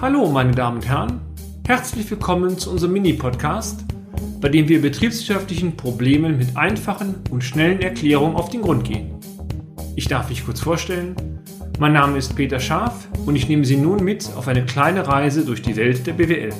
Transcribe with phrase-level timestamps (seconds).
[0.00, 1.20] Hallo, meine Damen und Herren.
[1.66, 3.84] Herzlich willkommen zu unserem Mini-Podcast,
[4.40, 9.18] bei dem wir betriebswirtschaftlichen Problemen mit einfachen und schnellen Erklärungen auf den Grund gehen.
[9.96, 11.16] Ich darf mich kurz vorstellen.
[11.78, 15.44] Mein Name ist Peter Scharf und ich nehme Sie nun mit auf eine kleine Reise
[15.44, 16.52] durch die Welt der BWL.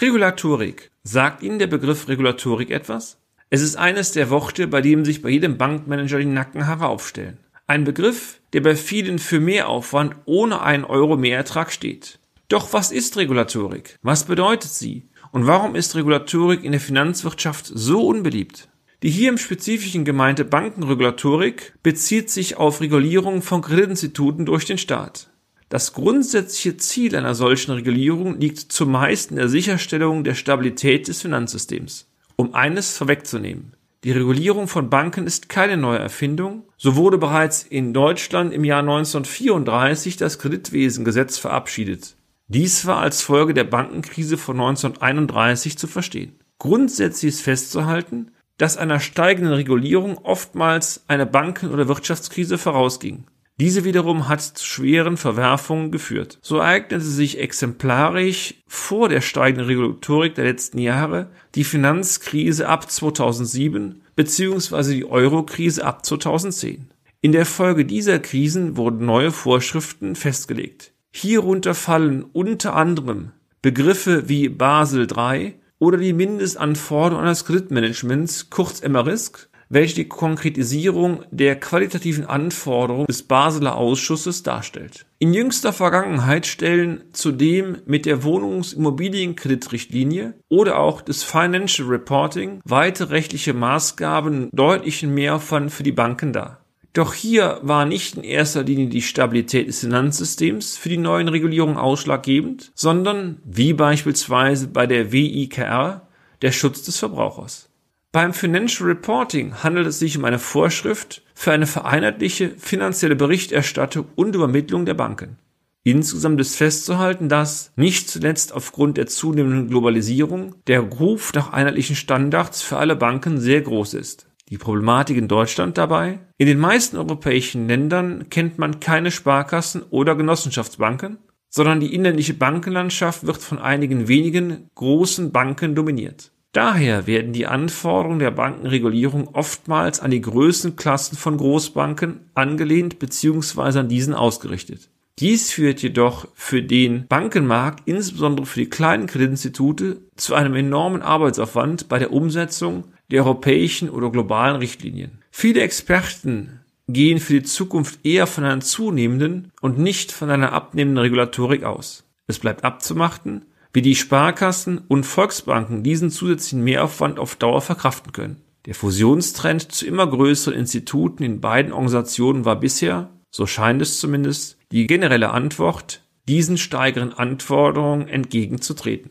[0.00, 0.90] Regulatorik.
[1.02, 3.18] Sagt Ihnen der Begriff Regulatorik etwas?
[3.48, 7.38] Es ist eines der Worte, bei dem sich bei jedem Bankmanager die Nackenhaare aufstellen.
[7.66, 12.18] Ein Begriff, der bei vielen für Mehraufwand ohne einen Euro Mehrertrag steht.
[12.48, 13.98] Doch was ist Regulatorik?
[14.02, 15.08] Was bedeutet sie?
[15.30, 18.68] Und warum ist Regulatorik in der Finanzwirtschaft so unbeliebt?
[19.02, 25.30] Die hier im Spezifischen gemeinte Bankenregulatorik bezieht sich auf Regulierung von Kreditinstituten durch den Staat.
[25.68, 32.06] Das grundsätzliche Ziel einer solchen Regulierung liegt zumeist in der Sicherstellung der Stabilität des Finanzsystems.
[32.36, 33.74] Um eines vorwegzunehmen.
[34.04, 36.64] Die Regulierung von Banken ist keine neue Erfindung.
[36.76, 42.16] So wurde bereits in Deutschland im Jahr 1934 das Kreditwesengesetz verabschiedet.
[42.48, 46.34] Dies war als Folge der Bankenkrise von 1931 zu verstehen.
[46.58, 53.24] Grundsätzlich ist festzuhalten, dass einer steigenden Regulierung oftmals eine Banken- oder Wirtschaftskrise vorausging.
[53.60, 56.38] Diese wiederum hat zu schweren Verwerfungen geführt.
[56.42, 64.02] So ereignete sich exemplarisch vor der steigenden Regulatorik der letzten Jahre die Finanzkrise ab 2007
[64.16, 64.94] bzw.
[64.94, 66.88] die Eurokrise ab 2010.
[67.20, 70.92] In der Folge dieser Krisen wurden neue Vorschriften festgelegt.
[71.12, 79.48] Hierunter fallen unter anderem Begriffe wie Basel III oder die Mindestanforderungen eines Kreditmanagements, kurz MRISC,
[79.72, 85.06] welche die Konkretisierung der qualitativen Anforderungen des Basler Ausschusses darstellt.
[85.18, 93.54] In jüngster Vergangenheit stellen zudem mit der Wohnungsimmobilienkreditrichtlinie oder auch des Financial Reporting weitere rechtliche
[93.54, 96.58] Maßgaben deutlichen Mehraufwand für die Banken dar.
[96.92, 101.78] Doch hier war nicht in erster Linie die Stabilität des Finanzsystems für die neuen Regulierungen
[101.78, 106.06] ausschlaggebend, sondern, wie beispielsweise bei der WIKR,
[106.42, 107.71] der Schutz des Verbrauchers.
[108.12, 114.34] Beim Financial Reporting handelt es sich um eine Vorschrift für eine vereinheitliche finanzielle Berichterstattung und
[114.34, 115.38] Übermittlung der Banken.
[115.82, 122.60] Insgesamt ist festzuhalten, dass nicht zuletzt aufgrund der zunehmenden Globalisierung der Ruf nach einheitlichen Standards
[122.60, 124.26] für alle Banken sehr groß ist.
[124.50, 126.18] Die Problematik in Deutschland dabei?
[126.36, 131.16] In den meisten europäischen Ländern kennt man keine Sparkassen oder Genossenschaftsbanken,
[131.48, 136.31] sondern die inländische Bankenlandschaft wird von einigen wenigen großen Banken dominiert.
[136.52, 143.78] Daher werden die Anforderungen der Bankenregulierung oftmals an die Größenklassen von Großbanken angelehnt bzw.
[143.78, 144.90] an diesen ausgerichtet.
[145.18, 151.88] Dies führt jedoch für den Bankenmarkt, insbesondere für die kleinen Kreditinstitute, zu einem enormen Arbeitsaufwand
[151.88, 155.18] bei der Umsetzung der europäischen oder globalen Richtlinien.
[155.30, 161.02] Viele Experten gehen für die Zukunft eher von einer zunehmenden und nicht von einer abnehmenden
[161.02, 162.04] Regulatorik aus.
[162.26, 168.42] Es bleibt abzumachten, wie die Sparkassen und Volksbanken diesen zusätzlichen Mehraufwand auf Dauer verkraften können.
[168.66, 174.58] Der Fusionstrend zu immer größeren Instituten in beiden Organisationen war bisher, so scheint es zumindest,
[174.70, 179.10] die generelle Antwort, diesen steigeren Anforderungen entgegenzutreten.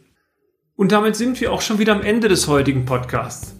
[0.76, 3.56] Und damit sind wir auch schon wieder am Ende des heutigen Podcasts.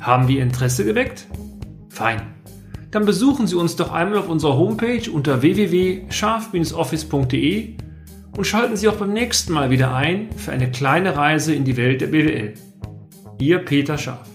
[0.00, 1.26] Haben wir Interesse geweckt?
[1.88, 2.34] Fein.
[2.90, 7.76] Dann besuchen Sie uns doch einmal auf unserer Homepage unter www.scharf-office.de
[8.38, 11.76] und schalten Sie auch beim nächsten Mal wieder ein für eine kleine Reise in die
[11.76, 12.54] Welt der BWL.
[13.40, 14.28] Ihr Peter Scharf.